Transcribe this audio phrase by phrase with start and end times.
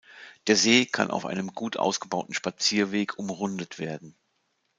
[0.47, 4.15] Der See kann auf einem gut ausgebauten Spazierweg umrundet werden.